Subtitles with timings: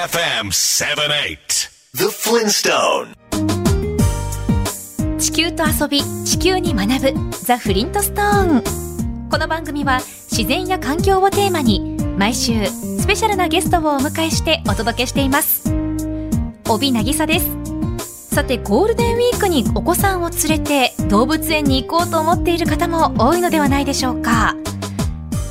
[0.00, 3.14] AFM 78 The Flintstone
[5.18, 9.28] 地球と遊び地球に学ぶザ・フリントストーン。
[9.28, 15.70] この番組は自然や環境をテーマに毎週スペシャルなゲストをお迎えしてお届けしています。
[16.66, 18.34] 帯渚です。
[18.34, 24.56] さてゴールデンウィークにお子さんを連れて動物園に行こうと思っている方も多いのではないでしょうか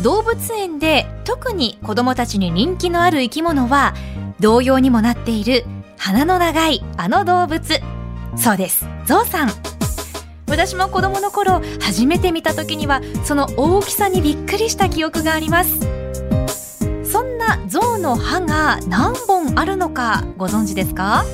[0.02, 3.94] 動物園で特に子供たちに人気のある生き物は
[4.40, 5.66] 同様にもなっている
[5.98, 7.82] 鼻の長いあの動物。
[8.38, 8.88] そうです。
[9.06, 9.50] ゾウさん。
[10.48, 15.80] 私も子供の頃初めて見た時にはその大きさにびっくりした記憶があります。
[17.04, 21.26] そんなゾウの歯が何本あるのかご存知ですか？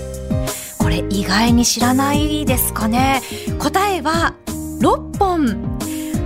[0.80, 3.22] これ意外に知らないですかね。
[3.60, 4.34] 答えは
[4.82, 5.78] 6本。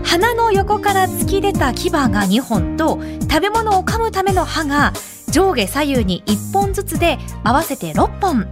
[0.10, 4.92] 鼻の横から突き出た牙が2本と食べ物を噛むための歯が
[5.30, 8.48] 上下左右に1本ずつで合わせて6本。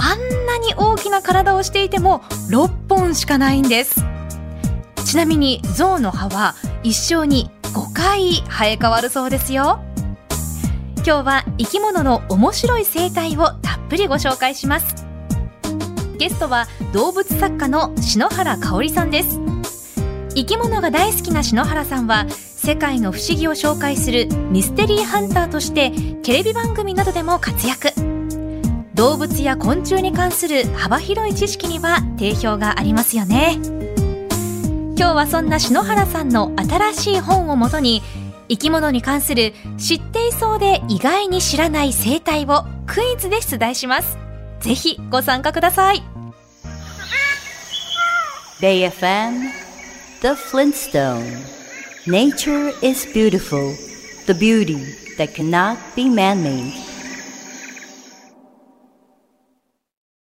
[0.00, 4.04] あんなに大きな体をしていても6本しかないんです。
[5.04, 9.80] ちなみに象の歯は一生に5回生え変わるそうですよ。
[10.98, 15.04] 今日は生き物の面白い生態をたっぷりご紹介します。
[16.18, 19.57] ゲストは動物作家の篠原香織さんです。
[20.34, 25.90] 生き物が大好きな篠原さんは世界の不思議を紹介するミステリーハンターとして
[26.22, 27.92] テレビ番組などでも活躍。
[28.94, 33.58] 動物や昆虫に関する幅広い知識には定評がありますよね。
[34.96, 38.02] 今日はそんな篠原さんの新しい本をもとに
[38.48, 44.18] 生き物に関する知っていそうで意外に知らない生態をクイズで出題します。
[44.60, 46.02] ぜひご参加ください。
[48.60, 49.67] BayFM
[50.20, 51.44] The Flintstone
[52.04, 53.72] Nature is beautiful
[54.26, 54.82] The beauty
[55.16, 56.72] that cannot be man-made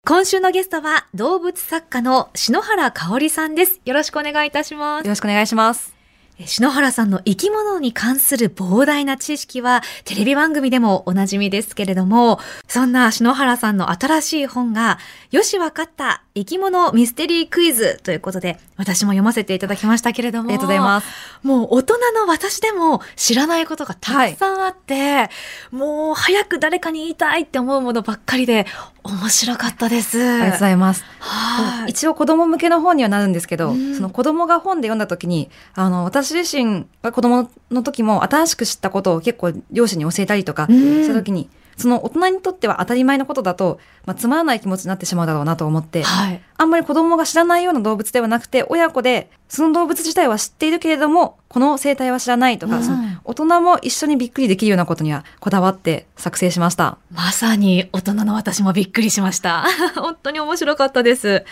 [0.05, 3.79] 今週のゲストは動物作家の篠原香織さんです。
[3.85, 5.11] よろしくお願いいたしますよ。
[5.11, 5.96] ろしくお願いします。
[6.39, 14.99] え篠原さんの生き物に関する膨大な知識はテレビ番組でもおなじみですけれども、そんな篠原さんの新しい本が、
[15.31, 20.49] よしわかった生き物ミステリークイズということで、私も読ませていただきましたけれども。
[20.49, 21.07] ありがとうございます。
[21.41, 25.29] もう大人の私でも知らないことがたくさんあって、
[25.71, 28.67] もう早く誰かに言いたいって思うものばっかりで
[29.07, 30.21] 面白かったです。
[30.21, 31.03] ありがとうございます。
[31.19, 31.91] はい。
[31.91, 46.41] 一応子供向けの本にはなるんですけど、うんその子供が本で読んだ時に、あの、私自身が子供の時も新しく知ったことを結構両親に教えたりとかうんした時に、その大人にとっては当たり前のことだと、まあ、つまらない気持ちになってしまうだろうなと思って、はい。
[46.57, 56.97] あんまり子供が知らないような動物ではなくて、親子で、その動物自体は知っているけれども、この生態は知らないとか、うんその大人も一緒にびっくりできるようなことにはこだわって作成しました。
[57.11, 59.65] まさに大人の私もびっくりしました。
[59.95, 61.45] 本当に面白かったです。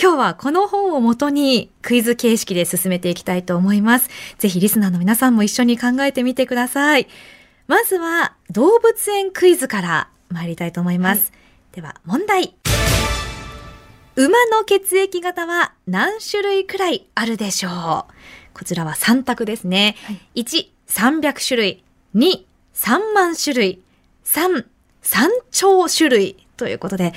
[0.00, 4.08] 今日はこの本をもとにクイズ形式で進めていきたいと思います。
[4.38, 7.08] ぜひリスナーの皆さんも一緒に考えてみてください。
[7.68, 11.32] まずは動物園クイズから参りたいと思います。
[11.72, 12.54] では問題。
[14.16, 18.12] 馬の血液型は何種類くらいあるでしょう？
[18.58, 19.96] こちらは3択ですね。
[20.34, 21.84] 1、300種類。
[22.14, 22.42] 2、
[22.72, 23.82] 3万種類。
[24.24, 24.64] 3、
[25.02, 26.46] 3兆種類。
[26.56, 27.12] ということで、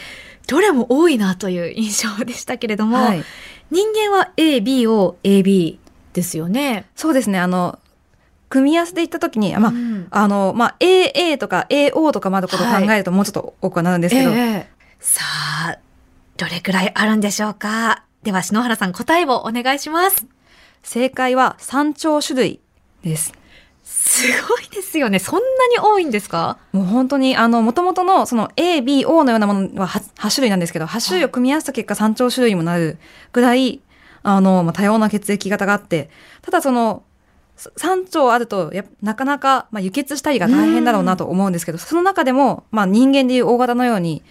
[0.47, 3.23] どれも多いなという印象でしたけれども、はい。
[3.71, 5.77] 人間は A、B を AB
[6.11, 6.89] ですよね。
[6.93, 7.39] そうですね。
[7.39, 7.79] あの、
[8.51, 10.07] 組み合わせで言った時に、まあ、うん。
[10.11, 14.67] あの、まあ、AA とか AO とかまでことを考えるともうちょっと多くはなるんですけど、ええ
[14.99, 15.23] さ
[15.67, 15.77] あ、
[16.37, 18.03] どれくらいあるんでしょうか？
[18.21, 20.27] では、篠原さん答えをお願いします。
[20.83, 22.59] 正解は3兆種類
[23.03, 23.33] です。
[23.83, 25.17] すごいですよね。
[25.17, 26.57] そんなに多いんですか？
[26.71, 32.99] もう本当に、あの、元々のその A、B、O のようなものは 8, 8種類なんですけど、8種類を組み合わせた結果3兆種類にもなる
[33.31, 33.81] ぐらい、
[34.23, 36.09] あの、まあ、多様な血液型があって、
[36.43, 37.03] ただその、
[37.77, 44.23] 3兆あるとやなかなか、まあ、輸血したりが大変だろうなと思うんですけど、その中でも、まあ、人間でいう大型のように、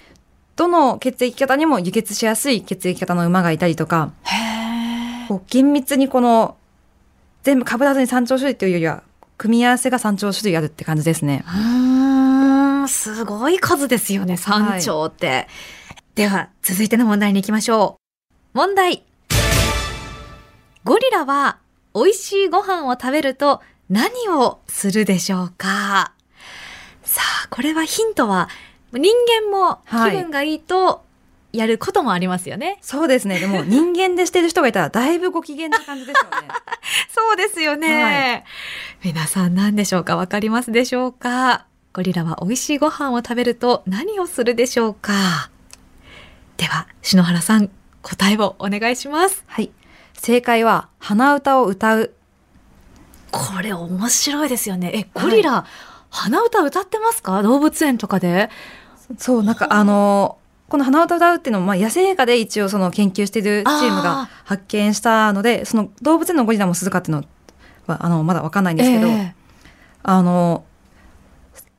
[0.56, 6.56] どの血液型にも輸血しやすい血液型の馬がいたりとか、へこう厳密にこの、
[7.42, 9.02] 全部被らずに3兆種類というよりは、
[9.38, 11.44] 組み合わせが3兆種類あるって感じですね。
[11.46, 15.46] うーん、すごい数ですよね、3兆って。
[16.14, 17.98] では、続いての問題に行きましょ
[18.54, 18.58] う。
[18.58, 19.04] 問題。
[20.82, 21.58] ゴリラは
[21.94, 26.12] 美味しいご飯を食べると何をするでしょうか？
[27.02, 28.48] さあ、これはヒントは、
[28.92, 31.02] 人間も気分がいいと
[31.52, 32.78] やることもありますよね。
[32.82, 33.40] そうですね。
[33.40, 36.48] でも人間でしてる人がいたらだいぶご機嫌な感じですよね。
[37.10, 38.44] そうですよね。
[39.02, 40.14] 皆さん何でしょうか？
[40.16, 41.66] わかりますでしょうか？
[41.92, 45.50] ゴリラは美味しいご飯を食べると何をするでしょうか？
[46.56, 47.70] では、篠原さん、
[48.02, 49.42] 答えをお願いします。
[49.48, 49.72] はい。
[50.20, 52.12] 正解は、鼻歌を歌う。
[53.30, 54.92] これ面白いですよね。
[54.94, 55.64] え、ゴリラ、
[56.10, 57.42] 鼻歌歌ってますか？
[57.42, 58.50] 動物園とかで？
[59.16, 60.36] そう、なんかあの
[60.68, 67.24] この鼻歌を歌うっていうのも、まあ、野生下で一応その研究しているチームあが発見したので、その動物園のゴリラも鈴鹿っていうの
[67.86, 69.34] は、あの、まだわかんないんですけど、え
[70.02, 70.66] あの、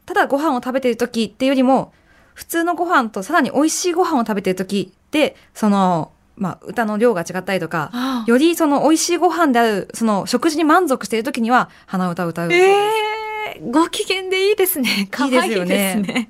[0.08, 1.94] ただご飯を食べてる時っていうよりも、
[2.34, 6.12] 普通のご飯とさらに美味しいご飯を食べてる時で、その、
[6.42, 12.60] まあ、歌の量が違ったりとか、あよりその美味しいご飯である、その食事に満足している時には、鼻歌を歌うそう。
[12.60, 13.22] えー
[13.70, 15.08] ご機嫌でいいですね。
[15.12, 15.52] 可愛いですね。
[15.52, 16.30] いいですよね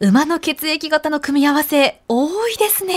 [0.00, 2.96] 馬の血液型の組み合わせ、多いですね。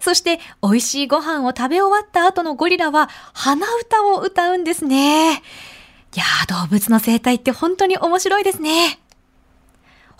[0.00, 5.42] そして、美味しいご飯を食べ終わった後のゴリラは、鼻歌を歌うんですね。
[6.14, 8.98] いやー、動物の生態って本当に面白いですね。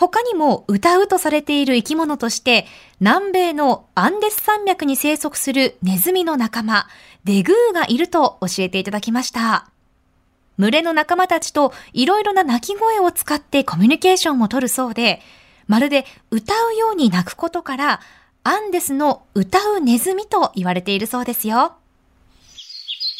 [0.00, 2.64] 他にも歌うとされている生き物として、
[3.00, 6.86] 南米のアンデス山脈に生息するネズミの仲間、
[7.24, 9.68] デグーがいると教えていただきました。
[10.58, 15.20] 群れの仲間たちといろいろな鳴き声を使ってコミュニケーションを取るそうで、
[15.66, 18.00] まるで歌うように鳴くことから、
[18.42, 21.74] アンデスの歌うネズミと言われているそうですよ。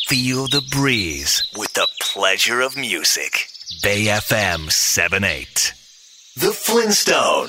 [0.08, 1.82] Feel the breeze with the
[2.18, 3.32] pleasure of music.
[3.84, 5.79] Bay FM 78.
[6.38, 7.48] The Flintstone.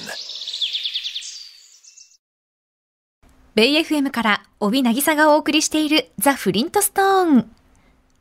[3.54, 7.52] ベイ FM から帯渚がお送りしているザ・フリントストーン。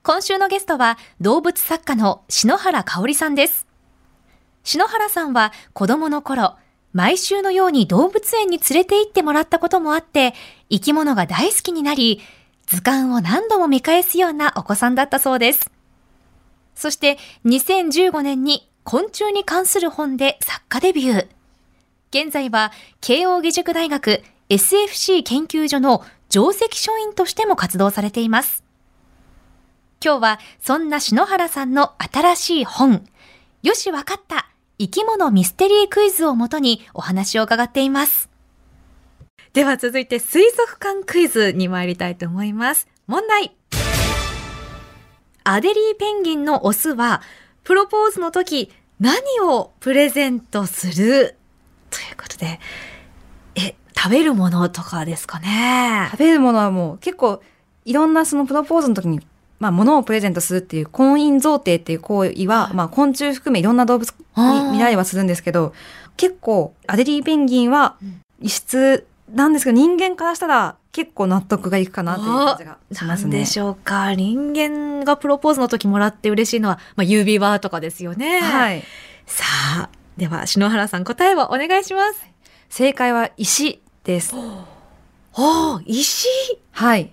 [0.03, 3.67] 今週のゲストは動物作家の篠原香織さんです。
[4.63, 6.57] 篠原さんは子供の頃、
[6.93, 10.35] 毎週のように動物園に連れて行ってもらったこともあって、
[10.69, 12.21] 生き物が大好きになり、
[12.67, 15.71] 図鑑を何度も見返すようなお子さんだったそうです。
[16.75, 17.17] そして
[17.47, 21.27] 2015年に昆虫に関する本で作家デビュー。
[22.11, 28.65] 現在は慶応義塾大学 SFC 研究所の上席書員としても活動されています。
[30.05, 33.07] 今日はそんな篠原さんの新しい本、
[33.63, 34.49] よしわかった
[34.79, 38.31] 生き物ミステリークイズをもとにお話を伺っています。
[39.53, 42.89] では続いて水族館クイズに参りたいと思います。
[43.07, 43.55] 問題。
[45.45, 47.23] アデリーペンギンのオスは、
[47.65, 51.37] プロポーズの時、何をプレゼントする？
[51.91, 52.61] ということで、
[53.55, 56.09] え、食べるものとかですかね。
[56.11, 57.43] 食べるものはもう結構
[57.85, 59.21] いろんなそのプロポーズの時に、
[59.59, 61.97] まあ、物をプレゼントするっていう婚姻贈呈ってい。
[61.97, 65.75] う行為は、まあ、昆虫含めいろんな動物に見られはするんですけど、
[66.17, 67.97] 結構アデリーペンギンは
[68.41, 73.39] 異質なんですけど、人間からしたら結構納得がいくかなっていう感じがしますね。
[73.39, 78.41] でしょうか人間がプロポーズの時もらって嬉しいのは、まあ、指輪とかですよね。
[78.41, 78.83] はい。
[79.27, 79.45] さ
[79.85, 82.27] あ、では、篠原さん答えをお願いします。
[82.69, 84.35] 正解は石です。
[84.35, 86.27] おー、石？
[86.73, 87.13] はい。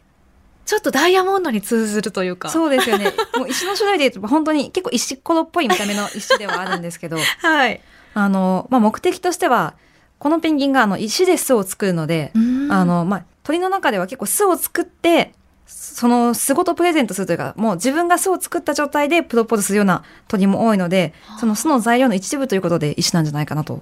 [0.65, 2.49] ちょっとダイヤモンドに通ずるというか。
[2.49, 2.51] う。
[2.51, 3.13] そうですよね。
[3.37, 7.81] もう石の種類で言うと本当に結構石ころっぽい見た目の石ではあるんですけど、 はい。
[8.13, 9.75] あの、まあ、目的としては、
[10.19, 12.33] このペンギンがあの石で巣を作るので、
[12.69, 15.31] あの、まあ、鳥の中では結構巣を作って、
[15.65, 23.81] その巣ごとプレゼントするというか、もう自分が巣を作った状態でプロポーズするような鳥も多いので、その巣の材料の一部ということで石なんじゃないかなと。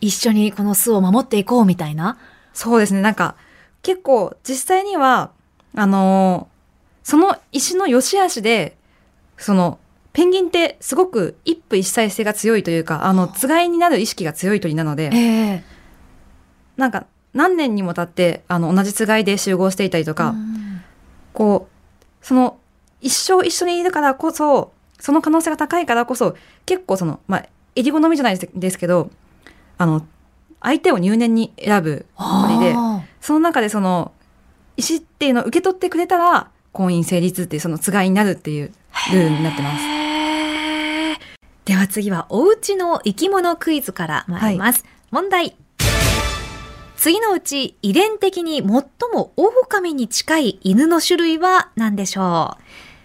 [0.00, 2.18] 一緒にこの巣を守っていこうみたいな？
[2.52, 3.36] そうですね、なんか、
[3.82, 5.30] 結構実際には、
[5.76, 6.48] あの
[7.04, 8.76] その石の良し悪しで、
[9.38, 9.78] その、
[10.14, 15.18] ペンギンってすごく一夫一妻性が強いというか、あの、つがいになる意識が強い鳥なので、え
[15.62, 15.64] え
[16.76, 17.06] なんか
[17.36, 20.34] 何年にも経ってあの同じつがいで集合していたりとか、
[21.32, 22.58] こうその
[23.00, 29.10] 一生一緒にいるからこそその可能性が高いからこそ結構そのまあ襟好みじゃないですけど
[29.78, 30.06] あの
[30.62, 34.12] 相手を入念に選ぶ鳥であその中でその
[34.76, 38.72] 石っていうのを受け取ってくれたら婚姻成立っていうそのつがいになるっていう
[39.12, 39.84] ルールになってます。
[41.66, 44.84] では次はおうちの生き物クイズから参ります。
[45.10, 45.56] 問題。
[46.96, 48.66] 次のうち遺伝的に最
[49.12, 52.56] も狼に近い犬の種類は何でしょ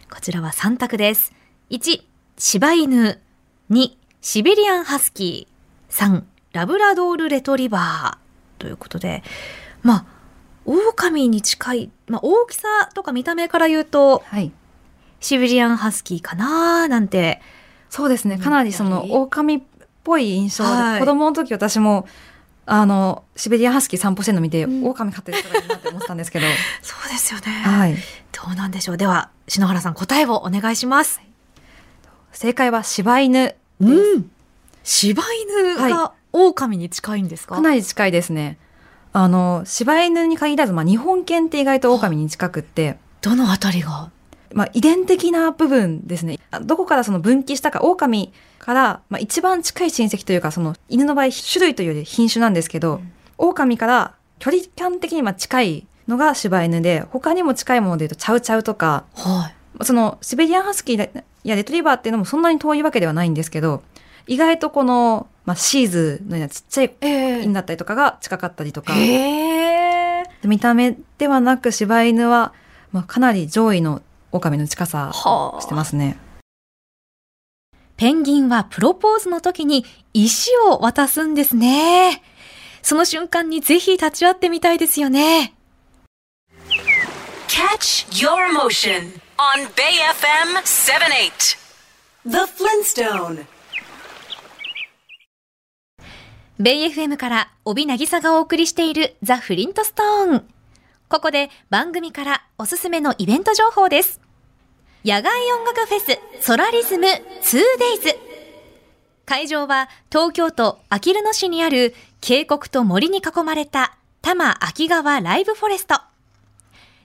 [0.10, 0.14] う?
[0.14, 1.34] こちらは3択です。
[1.70, 2.02] 1、
[2.38, 3.20] 柴犬。
[3.70, 5.94] 2、シベリアンハスキー。
[5.94, 8.62] 3、ラブラドールレトリバー。
[8.62, 9.24] ということで、
[9.82, 10.06] まあ、
[10.66, 14.52] 狼に近い、まあ、大きさとか見た目から言うと、はい
[15.24, 17.42] シベリアンハスキーかなーなんて。
[17.92, 18.40] そうですね。
[18.40, 19.62] かなりその狼っ
[20.04, 22.08] ぽい印象で、はい子供の時私も、
[22.74, 26.46] あの、シベリアンハスキー散歩してるの見て、うん狼飼ってる人がいるなって思ってたんですけど。
[26.82, 27.51] そうですよね。
[27.51, 27.98] はい。
[28.32, 28.98] どうなんでしょう。
[28.98, 31.20] では、篠原さん答えをお願いします。
[32.32, 34.32] 正解は柴犬うん。
[34.86, 38.58] 柴犬が狼に近いんですか、かなり近いですね。
[39.12, 44.10] あの、柴犬に限らず、まあ、日本犬って意外と狼に近くって、どのあたりが
[44.53, 46.39] まあ、遺伝的な部分ですね。
[46.51, 53.01] あどこからその分岐したか、狼から、まあ、一番近い親戚というか、その犬の場合、種類というより品種なんですけど、
[53.38, 59.86] 狼から距離感的にまあ近いのが柴犬で、他にも近いもので言うと、チャウチャウとか、はい。
[59.86, 63.84] そのシベリアンハスキーやレトリバーっていうのもそんなに遠いわけではないんですけど、
[64.27, 70.24] 意外とこの、まあ、シーズのようなちっちゃいえ犬だったりとかが近かったりとか、へえ。
[70.43, 72.53] 見た目ではなく柴犬は、
[72.91, 74.01] まあ、かなり上位の
[74.32, 76.18] 狼の近さはしてますね。
[77.98, 82.24] ペンギンはプロポーズの時に石を渡すんですね。
[82.82, 85.54] その瞬間にぜひ立ち会ってみたいですよね。
[87.48, 91.58] Catch your emotion on Bay FM 78.
[92.26, 93.46] The Flintstone.
[96.60, 100.48] ベイ FM から帯渚がお送りしているザ・フリントストーン。
[101.10, 104.21] ここで番組からおすすめのイベント情報です。
[105.03, 106.00] 野外音楽フェ
[106.39, 108.15] スソラリズム 2days。
[109.25, 115.96] 会場は東京都あきる野市にある渓谷と森に囲まれた多摩秋川ライブフォレスト。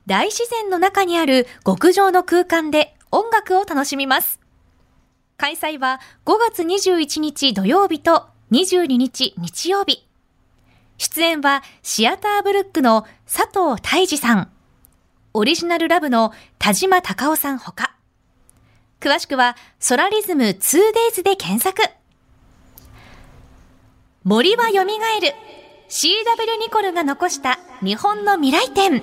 [0.05, 4.41] 大自然の中にある極上の空間で音楽を楽しみます。
[5.39, 10.07] 開催は5月21日土曜日と22日日曜日。
[10.99, 14.51] 出演はシアターブルックの佐藤泰治さん。
[15.39, 17.95] オリジナルラブの田島隆夫さんほか。
[19.01, 21.83] 詳しくはソラリズム 2days で検索。
[24.25, 24.89] 森は蘇る
[25.91, 29.03] CW ニコルが残した日本の未来展。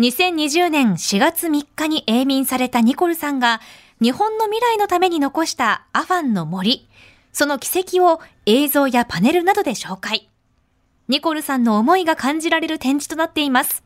[0.00, 3.60] 2020年4月3日に永眠されたニコルさんが
[4.02, 6.88] 日本の未来のために残したアファンの森、
[7.32, 10.28] その奇跡を映像やパネルなどで紹介。
[11.06, 13.84] ニコルさんの思いが感じられる展示となっています。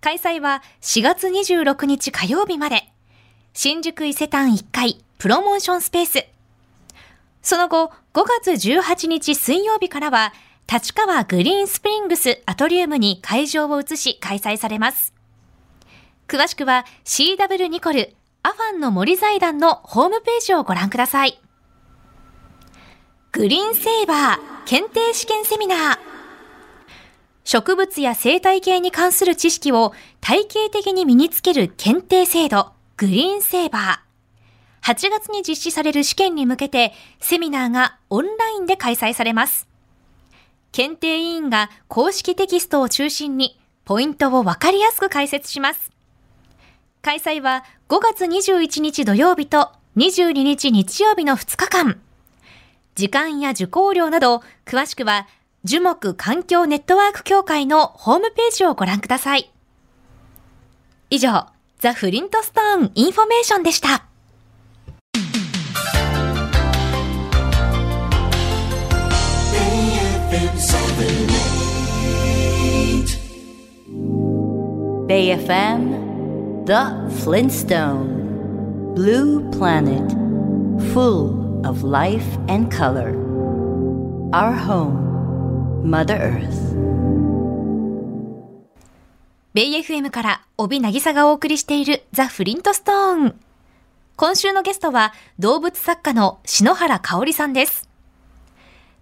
[0.00, 2.90] 開催は4月26日火曜日まで。
[3.52, 6.26] 新宿伊勢丹1階プロモーションスペース。
[7.42, 10.32] その後、5月18日水曜日からは、
[10.72, 15.12] 立川グリーンスプリングスアトリウムに会場を移し開催されます。
[16.28, 18.14] 詳しくは CW ニコル
[18.44, 21.40] アファンの森財団のホームページをご覧ください。
[23.32, 26.09] グリーンセーバー検定試験セミナー。
[27.44, 34.10] 植物や生態系に関する知識を体系的に身につける検定制度、グリーンセーバー。
[34.82, 39.68] 8月に実施される試験に向けて、セミナーがオンラインで開催されます。
[40.72, 45.90] 検定委員が公式テキストを中心に、ポイントをわかりやすく解説します。
[47.02, 52.00] 開催は5月21日土曜日と22日日曜日の2日間。
[52.94, 55.26] 時間や受講料など、詳しくは
[55.62, 59.52] 樹木環境ネットワーク協会のホームページをご覧ください。
[61.10, 61.46] 以上、
[61.78, 64.06] ザ・フリントストーンインフォメーションでした。
[75.06, 80.08] Bay FM, The Flintstone, Blue Planet,
[80.94, 83.16] full of life and color.
[84.32, 85.09] Our home,
[85.82, 86.70] Mother Earth.
[89.54, 93.40] ベイ FM から帯渚がお送りしているザ・フリントストーン。
[94.16, 97.88] 今週のゲストは動物作家の篠原香織さんです。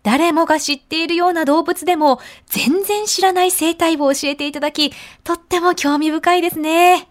[0.05, 4.93] 誰もが知っているような動物でも全然知らない生態を教えていただき、
[5.25, 7.09] とっても興味深いですね。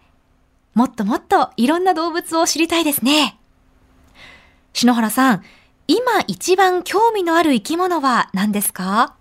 [0.74, 3.38] もっともっといろんな動物を知りたいですね。
[4.74, 5.43] 篠原さん、
[5.88, 9.16] 今一番興味のある生き物は何ですか？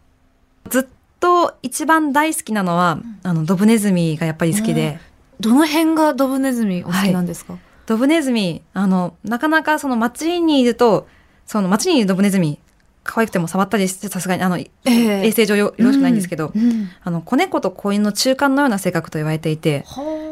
[0.66, 0.84] ずっ
[1.20, 4.98] と一番大好きなのは、あの、ドブネズミがやっぱり好きで、
[5.40, 11.06] どの辺がドブネズミお好きなんですか、ドブネズミ、あの、なかなかその街にいると、
[11.46, 12.58] その街にいるドブネズミ、
[13.04, 15.26] 可愛くても触ったりしてさすがに、あの、ええ。
[15.26, 19.84] 衛生上よよろしくないんですけど、うんあの、子猫と子犬の中間のような性格と言われていて、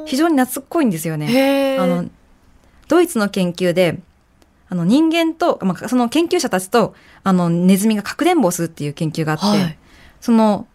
[0.06, 1.26] 非常に懐っこいんですよね。
[1.30, 2.06] へあの、
[2.88, 4.00] ドイツの研究で、
[4.68, 9.78] あの人間と、まあ、その研究者たちと、あの、ネズミがかくれんぼをするっていう研究があって、はい
[10.24, 10.66] その、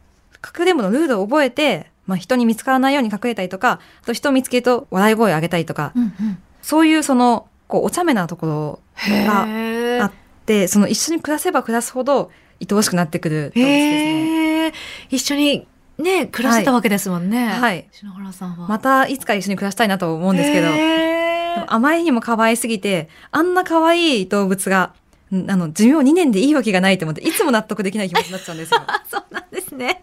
[0.41, 10.11] かくれんぼのルールを覚えて、まあ、人に見つからないように隠れたりとか、あと人を見つけると笑い声を上げたりとか、うんうんそういうその、こう、お茶目なところがへあっ
[10.45, 12.29] て、その一緒に暮らせば暮らすほど、
[12.61, 14.73] 愛おしくなってくる動物ですね。
[15.09, 17.47] 一緒にね暮らしてたわけですもんね。
[17.47, 17.87] はい。
[17.91, 18.67] 篠原さんは。
[18.67, 24.93] またいつか一緒に暮らしたいなと思うんですけど、へあまりにも可愛すぎて、あんな可愛い動物が、
[25.31, 28.81] んあの、寿命2年でいいわけがないと思って、いつも納得できない気持ちになっちゃうんですよ。
[28.85, 29.23] あ そう
[29.69, 30.01] ですね。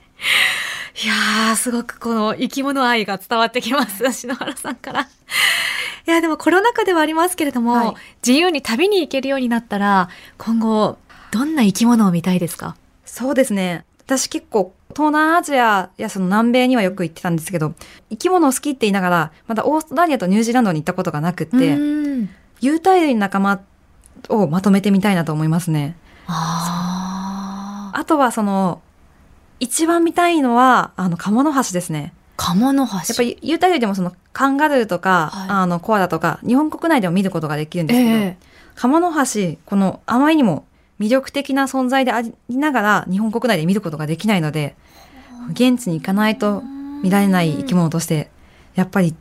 [1.03, 5.03] いやー、すごくこの生き物愛が伝わってきます、篠原さんから。
[5.03, 5.07] い
[6.07, 7.95] や、でもコロナ禍ではありますけれども、はい
[8.27, 10.09] 自由に旅に行けるようになったら、
[10.39, 10.99] 今後、
[11.31, 12.77] どんな生き物を見たいですか？
[13.05, 13.85] そうですね。
[14.05, 17.75] 私結構、東南アジアやその南米にはよく行ってたんですけど、
[18.09, 21.79] 生き物を好きって言いながら、まだオーストラリアとニュージーランドに行ったことがなくって、う
[22.23, 22.31] ん
[22.61, 23.61] 有袋類の仲間
[24.31, 25.95] をまとめてみたいなと思いますね。
[26.27, 28.81] あとはその、
[29.61, 32.13] 一番見たいのは、あの、カモノハシですね。
[32.37, 33.11] カモノハシ。
[33.11, 38.37] やっぱり、有袋類でもその、カンガルーとか、はいあの、コアラとか、日本国内でも見ることができるんですけど、ええ
[38.75, 40.67] カモノハシ、この、あまりにも
[41.01, 44.77] 魅力的な存在でありながら、日本国内で見ることができないので、
[45.53, 46.63] 現地に行かないと
[47.03, 48.31] 見られない生き物として、
[48.75, 49.15] やっぱり、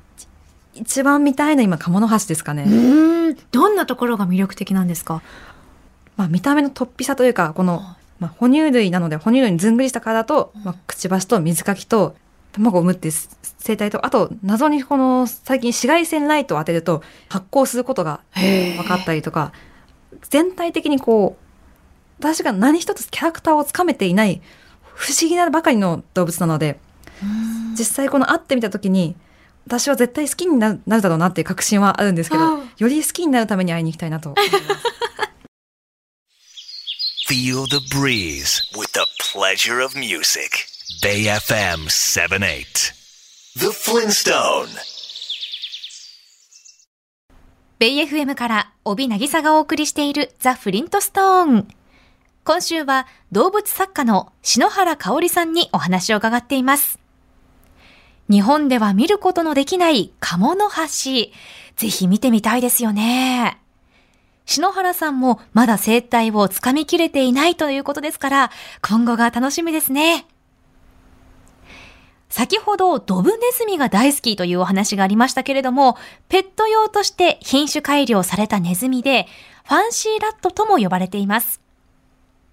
[0.73, 2.63] 一番見たいのは今、カモノハシですかね。
[2.63, 5.21] うんどんなところが魅力的なんですか？
[6.17, 12.15] まあ、見た目の突飛さというか、この、まあ、哺乳類なので、哺乳類にずんぐりした体と、まあ、くちばしと水かきと、
[12.53, 13.13] 卵を産むっていう
[13.59, 19.51] 生態と、あと、謎にこの、最近紫外線ライトを当てると発光することが分かったりとか、
[20.29, 21.45] 全体的にこう、
[22.19, 24.41] 私が何一つキャラクターをつかめていない、
[24.93, 26.79] 不思議なばかりの動物なので、
[27.77, 29.15] 実際この会ってみた時に、
[29.67, 34.94] 私は絶対好きになるなるだろうなっていう確信はあるんですけどうん、より好きになるために会いに行きたいなと思います。
[37.27, 40.67] Feel the breeze with the pleasure of music.
[41.01, 42.93] Bay FM 78.
[43.55, 44.67] The Flintstone.
[47.79, 51.67] ベイ FM から帯渚がお送りしているザ・フリントストーン。
[52.43, 56.99] 今週は動物作家の篠原香織さんにお話を伺っています。
[58.29, 61.33] 日本では見ることのできないカモノハシ。
[61.75, 63.64] ぜひ見てみたいですよね。
[64.45, 70.25] 篠原さんもまだ生態をつかみきれていないということですから、今後が楽しみですね。
[72.29, 79.27] 先ほどドブネズミが大好きというお話がありましたけれども、ペット用として品種改良されたネズミで、
[79.63, 81.61] ファンシーラットとも呼ばれています。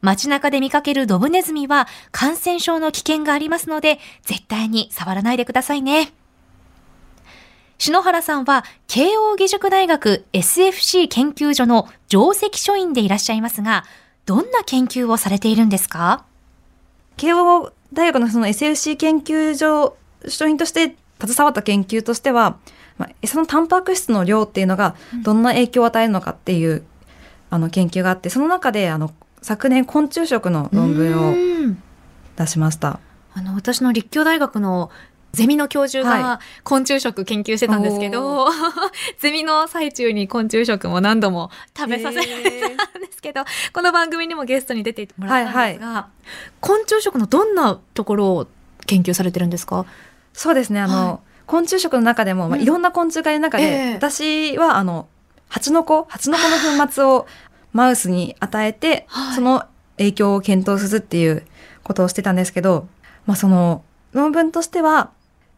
[0.00, 6.12] 街中で見かけるドブネズミは感染症の危険がありますので、絶対に触らないでくださいね。
[7.82, 13.82] 篠原さんは慶応義塾大学 SFC 研究所の上席所員でいらっしゃいますが、
[14.24, 16.24] どんな研究をされているんですか？
[17.16, 19.96] 慶応大学のその SFC 研究所
[20.28, 22.56] 所員として携わった研究としては、
[22.98, 26.84] まあ、餌のタンパク質の量っていうのがどんな影響を与えるのかっていう、
[27.50, 31.82] あの研究があってその中であの昨年昆虫食の論文をうん。
[32.36, 33.00] 出しました。
[33.34, 34.90] あの、私の立教大学の
[35.32, 38.48] ゼミの教授はが昆虫食研究してたんですけど、
[39.18, 46.08] ゼミの最中に昆虫食も何度も食べさせられたんですけど、この番組にもゲストに出てもらったんですが、
[46.60, 48.46] 昆虫食のどんなところを
[48.86, 49.86] 研究されてるんですか？
[50.34, 50.80] そうですね。
[50.80, 52.62] あの、は昆虫食の中でも、まあ、うん。
[52.62, 53.94] いろんな昆虫がいる中で、ええ。
[53.94, 55.08] 私はあの
[55.48, 56.42] 蜂の子蜂の子
[56.78, 57.26] の粉末を
[57.72, 59.34] マウスに与えて、はい。
[59.34, 59.64] その
[59.96, 61.46] 影響を検討するっていう
[61.84, 62.86] ことをしてたんですけど、
[63.26, 65.10] まあ、その論文としては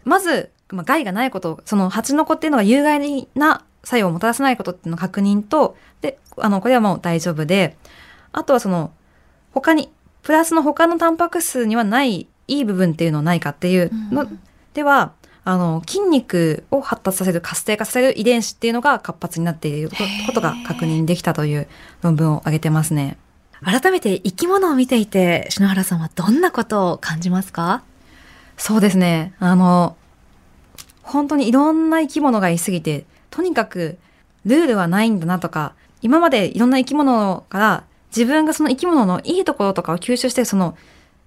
[0.05, 7.77] まず、まあ、害がないことその蜂の子っていうのが有害な作用をもたらさないことっていうのを確認とであのこれはもう大丈夫で
[8.33, 8.93] あとはその
[9.53, 9.91] 他に
[10.23, 14.27] プラスの他のタンパク質にはないいい部分っていうのはないかっていうの、
[14.75, 15.13] では
[15.45, 21.69] あの筋肉を発達させる活性化させる遺伝子っていうのが活発になっていることことが確認できたという
[22.03, 23.19] 論文を挙げてますね。
[23.63, 27.83] 改めて生き物を見ていて、篠原さんはどんなことを感じますか？
[28.57, 29.35] そうですね。
[29.39, 29.97] あの、
[31.03, 33.99] 本当にいろんな生き物がいすぎて、とにかく
[34.47, 40.77] ルールはないんだなとか、今までいろんな生き物から自分がその生き物のいいところとかを吸収して、その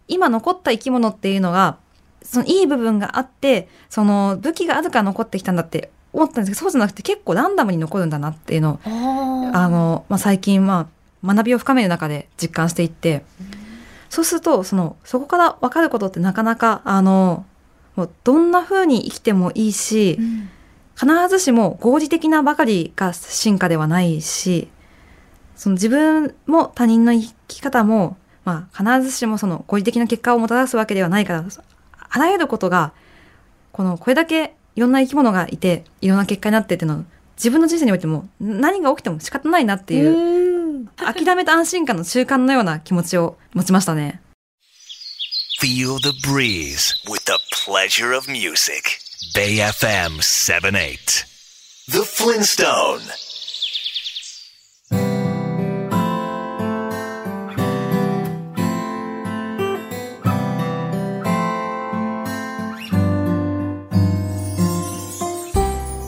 [0.07, 1.77] 今残った生き物っていうのが、
[2.23, 10.89] そのいい部分があって、その武器があるから残ってきたんだって思ったんですけど、そうじゃなくて結構ランダムに残るんだなっていうのをあの、まあ、最近、ま
[11.23, 13.23] あ、学びを深める中で実感していって、
[14.09, 17.45] そうすると、その、そこから分かることってなかなか、あの、
[17.95, 20.19] もうどんな風に生きてもいいし、
[20.95, 24.69] 必ずしも合理的なばかりが進化ではないし、
[25.55, 31.43] その自分も他人の生き方も、まあ、必ずしもその合理的な結果をもたらすわけではないから、
[32.09, 32.93] あらゆることが、
[33.71, 37.03] この、これだけいろんな生き物がいて、いろんな結果になってっていうのを、
[37.37, 44.21] 自分の人生においても何が起きても仕方ないなっていう、諦めた安心感の習慣のような気持ちを持ちましたね。
[45.61, 48.99] Feel the breeze with the pleasure of music.
[49.35, 51.25] Bay FM 78.
[51.91, 53.01] The Flintstone..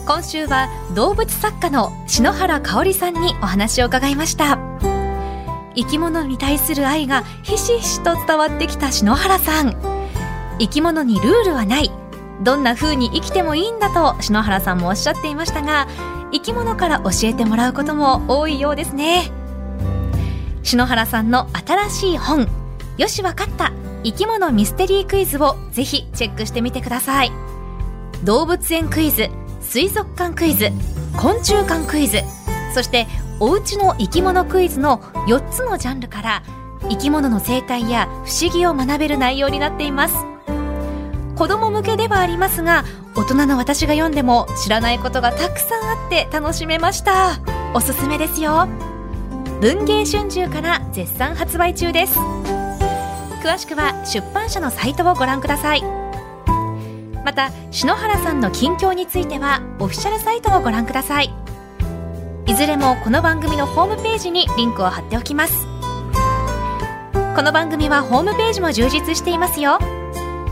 [0.06, 4.58] 今週は動物作家の篠原香織さんにお話を伺いました。
[5.76, 9.76] 生き物に対する愛がひしひしと伝わってきた篠原さん。
[10.58, 11.90] 生き物にルールはない。
[12.42, 15.86] どんな風に生きてもいいんだと篠原さんもおっしゃっていましたが
[16.32, 19.30] 生き物から教えてもらうことも多いようですね。
[20.62, 22.48] 篠原さんの新しい本
[22.98, 23.72] よしわかった。
[24.02, 27.32] 生き物ミステリークイズをぜひチェックしてみてください。
[28.24, 29.30] 動物園クイズ。
[29.70, 30.72] 水族館クイズ
[31.16, 32.22] 昆虫館クイズ
[32.74, 33.06] そして
[33.38, 36.42] おうちの生き物クイズの4つのジャンルから
[36.88, 40.16] 生き物の生態や不思議を学べる内容になっています。
[41.36, 47.38] 子供向けではありますが大人の私が読んでも知らないことがたくさんあって楽しめました。
[47.72, 48.66] おすすめですよ。
[49.60, 52.18] 文芸春秋から絶賛発売中です。
[52.18, 55.99] 詳しくは出版社のサイトをご覧ください。
[57.30, 61.30] また篠原さんの近況についてはオフィシャルサイトをご覧ください。
[62.48, 65.64] いずれもこの番組のホームページにリンクを貼っておきます。
[67.36, 69.78] この番組はホームページも充実していますよ。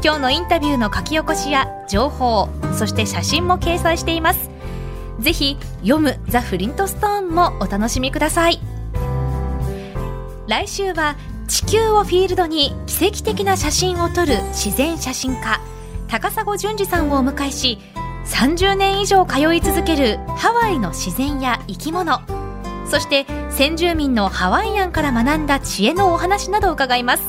[0.04, 4.48] 今日のインタビューの書き起こしや情報そして写真も掲載しています。
[5.18, 8.60] ぜひ読むザ・フリントストーンもお楽しみください。
[10.46, 11.16] 来週は
[11.48, 15.60] 地球をフィールドに奇跡的な写真を撮る自然写真家
[16.08, 17.78] 高砂淳二さんをお迎えし
[18.24, 22.20] 30年以上通い続けるハワイの自然や生き物。
[22.86, 27.24] そして先住民のハワイアンから学んだ知恵のお話などを伺います。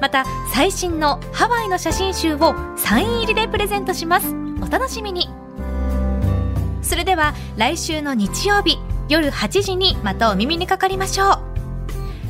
[0.00, 4.34] また最新のハワイの写真集をサイン入りでプレゼントします。
[4.62, 5.28] お楽しみに。
[6.82, 8.78] それでは来週の日曜日
[9.08, 11.40] 夜8時にまたお耳にかかりましょ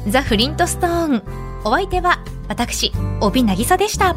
[0.07, 0.11] う。
[0.11, 1.23] ザ・フリントストーン。
[1.65, 4.17] お相手は私帯渚でした。